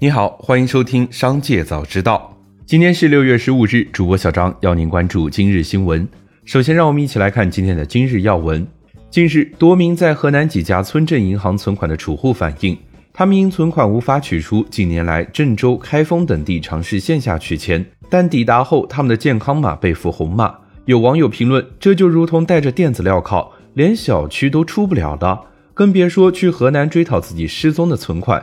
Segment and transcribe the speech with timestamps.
[0.00, 2.32] 你好，欢迎收听《商界早知道》。
[2.64, 6.06] 今天是六月十五日，主播小张邀您关注今日新闻。
[6.44, 8.64] 首先，让我们一起来看今天的今日要闻。
[9.10, 12.78] 近日，多名在河南几家村镇银行存款的储户反映，
[13.12, 20.54] 他们因存款无法取出，近年来郑州、开封等地尝试线下取钱，但抵达后，他们的健康码被附红码。
[20.84, 25.40] 有网友评论：“这就如同带着电子镣铐，连小区都出不了的，
[25.74, 28.40] 更别说去河南追讨自己失踪的存款。”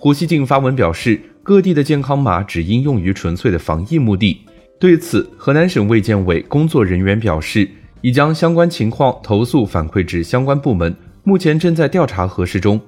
[0.00, 4.40] 胡锡进发文表示，各地的健康码只应用于纯粹的防疫目的。
[4.78, 7.68] 对此，河南省卫健委工作人员表示，
[8.00, 12.80] 已将相关情况投诉反馈至相关部门，目前正在调查核实中。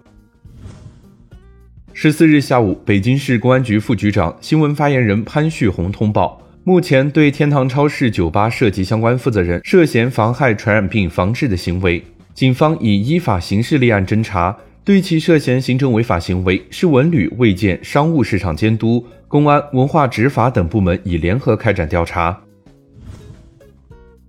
[1.93, 6.41] 十四日下午，北京市公安局副局长、新闻发言人潘旭红通报。
[6.63, 12.05] 目前对天堂超市酒吧涉及相关负责人涉嫌妨害传染病防治的行为，
[12.35, 22.41] 警方已依法刑事立案侦查，对其涉嫌行政违法行为，市文旅、卫健、商务市场监督、公安、文化执法等部门已联合开展调查。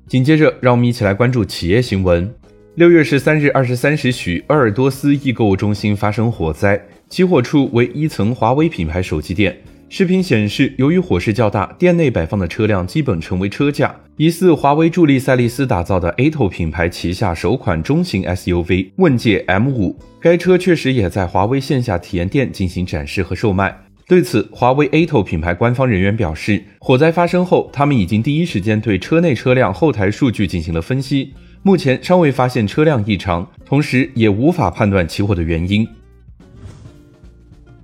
[0.08, 2.31] 紧接着，让我们一起来关注企业新闻。
[2.76, 9.58] 六月十三日二十三时许，鄂尔多斯易购物中心发生火灾，起火处为一层华为品牌手机店。
[9.94, 13.94] 视频显示，由于火势较大，店内摆放的车辆基本成为车架。
[14.16, 23.78] 疑似华为助力赛力斯打造的 ATO 品牌旗下首款中型 SUV 问界 M5，该车确实也在华为线下体验店进行展示和售卖。
[24.08, 31.33] 对此，华为 ATO 品牌官方人员表示，火灾发生后，他们已经第一时间对车内车辆后台数据进行了分析，
[31.64, 35.86] 目前尚未发现车辆异常，同时也无法判断起火的原因。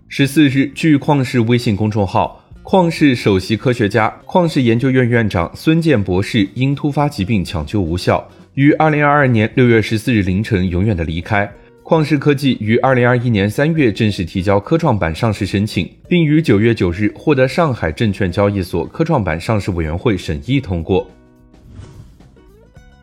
[0.09, 11.52] 十四日，据旷视微信公众号，旷视首席科学家、旷视研究院院长孙健博士因突发疾病抢救无效，于二零二二年六月十四日凌晨永远的离开。
[11.83, 21.05] 旷视科技于二零二一年三月正式提交科创板上市申请，并于九月九日获得上海证券交易所科创板上市委员会审议通过。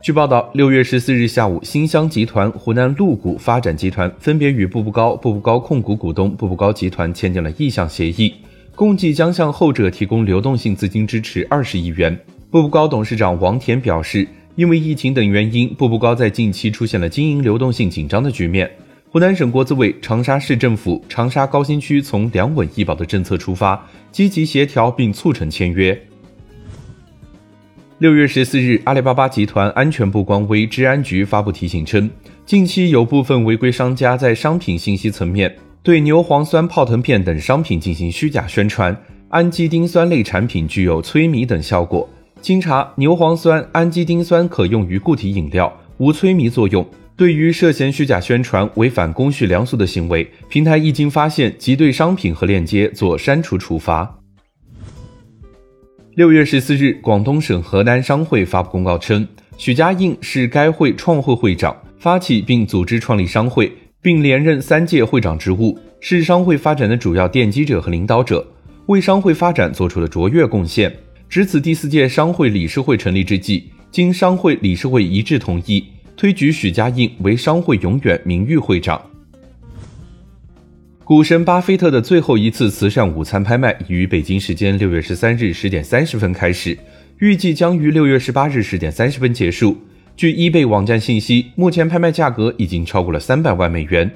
[0.04, 8.34] 据报道，六月十四日下午，新乡集团、湖南陆股发展集团分别与步步高、步步高控股股东步步高集团签订了意向协议，
[8.76, 12.14] 共计将向后者提供流动性资金支持二十亿元。
[12.50, 18.70] 步步高董事长王田表示，因为疫情等原因，步步高在近期出现了经营流动性紧张的局面。
[19.10, 25.98] 湖南省国资委、长沙市政府、长沙高新区从两稳一保的政策出发，积极协调并促成签约。
[27.98, 32.10] 六月十四日，阿里巴巴集团安全部官微治安局发布提醒称，
[32.44, 38.94] 近期有部分违规商家在商品信息层面对牛磺酸泡腾片等商品进行虚假宣传，
[39.28, 42.08] 氨基丁酸类产品具有催迷等效果。
[42.40, 46.84] 经查，牛磺酸、氨基丁酸可用于固体饮料，无催迷作用。
[47.16, 54.18] 对于涉嫌虚假宣传、违反公序良俗的行为，平台一经发现即对商品和链接做删除处罚。
[56.16, 59.26] 六月十四日，广东省河南商会发布公告称，
[59.58, 68.46] 许家印是该会创会会长，发起并组织创立商会，并连任三届会长职务，是商会发展的主要奠基者和领导者，
[68.86, 70.94] 为商会发展做出了卓越贡献。
[71.28, 75.84] 值此第四届商会理事会成立之际，经商会理事会一致同意，
[76.16, 79.02] 推举许家印为商会永远名誉会长。
[81.04, 86.78] 股神巴菲特的最后一次慈善午餐拍卖已于北京时间六月十三日十点三十分开始，
[87.18, 89.76] 预计将于六月十八日十点三十分结束。
[90.16, 94.10] 据 eBay 网站信息，目前拍卖价格已经超过了三百万美元。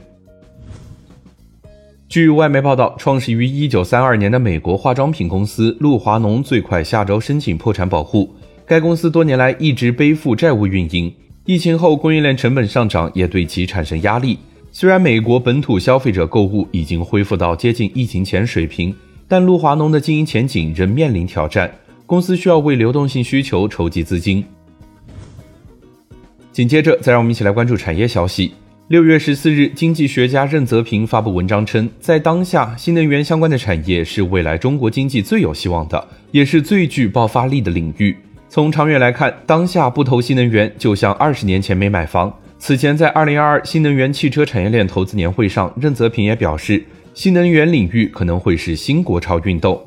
[2.08, 8.34] 据外媒报道，创始于一九三二年的美国化妆品公司露华浓最快下周申请破产保护。
[8.64, 14.38] 该公司多年来一直背负债务运营，疫情后供应链成本上涨也对其产生压力。
[14.70, 18.94] 虽然美国本土消费者购物已经恢复到接近疫情前水平，
[19.26, 21.70] 但露华浓的经营前景仍面临挑战。
[22.06, 24.44] 公司需要为流动性需求筹集资金。
[26.52, 28.52] 紧接着，再让我们一起来关注产业消息。
[28.88, 38.16] 六月十四日，经济学家任泽平发布文章称，在当下，新能源相关的产业是未来中国经济最有希望的，也是最具爆发力的领域。
[38.48, 42.32] 从长远来看，当下不投新能源，就像二十年前没买房。
[42.60, 46.84] 此前，在二零二二新能源汽车产业链投资年会上，任泽平也表示，
[47.14, 49.80] 新能源领域可能会是新国潮运动。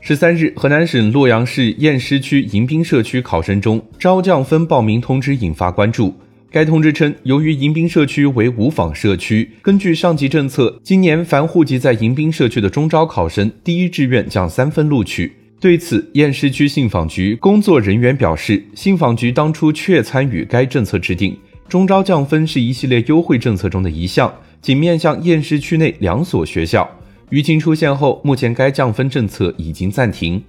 [0.00, 6.14] 十三日，河南省洛阳市偃师区迎宾社区考生中招降分报名通知引发关注。
[6.50, 15.32] 该通知称，由于迎宾社区为无纺社区，根据上级政策，今年凡户籍在迎宾社区的中招考生，第一志愿将三分录取。
[15.60, 21.36] 对此，偃师区信访局工作人员表示，信访局当初确参与该政策制定，
[21.68, 26.88] 中招降分是一系列优惠政策中的一项，仅面向偃师区内两所学校。
[27.28, 30.42] 舆情出现后，目前该降分政策已经暂停。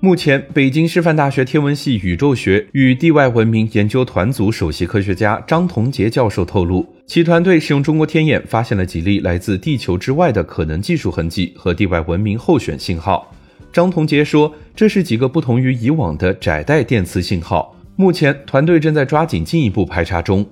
[0.00, 13.34] 目前，北京师范大学天文系宇宙学与地外文明研究团组首席科学家张同杰教授透露，其团队使用中国天眼发现了几例来自地球之外的可能技术痕迹和地外文明候选信号。
[13.72, 17.74] 张同杰说，这是几个不同于以往的窄带电磁信号。
[17.96, 20.46] 目前，团队正在抓紧进一步排查中。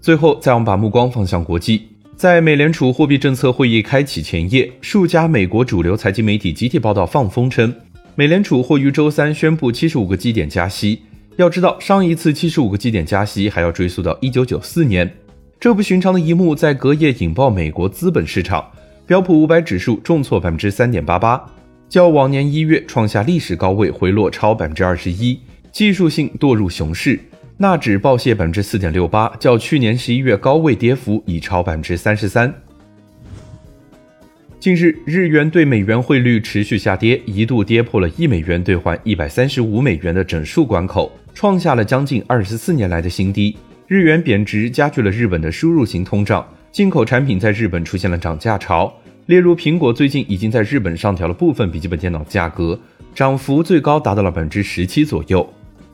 [0.00, 1.91] 最后，再我们把目光放向国际。
[2.22, 7.74] 在美联储货币政策会议开启前夜，数家美国主流财经媒体集体报道放风称，
[8.14, 11.02] 美联储或于周三宣布七十五个基点加息。
[11.34, 15.12] 要知道，上一次七十五个基点加息还要追溯到一九九四年。
[15.58, 18.70] 这不寻常的一幕在隔夜引爆美国资本市场，
[19.04, 21.44] 标普五百指数重挫百分之三点八八，
[21.88, 25.40] 较往年一月创下历史高位回落超百分之二十一，
[25.72, 27.18] 技术性堕入熊市。
[27.62, 32.52] 纳指暴泻百分之四点六八，较去年十一月高位跌幅已超百分之三十三。
[34.58, 43.56] 近日，日元对美元汇率持续下跌，一度跌破了一美元兑换一百三十五美元的整数关口，创下了将近二十四年来的新低。
[43.86, 48.92] 日元贬值加剧了日本的输入型通胀，进口产品在日本出现了涨价潮。
[49.26, 52.76] 例如，苹果最近已经在日本上调了部分笔记本电脑价格，
[53.14, 55.48] 涨幅最高达到了百分之十七左右。